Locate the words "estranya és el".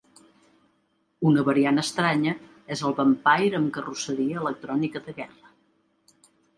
1.83-2.97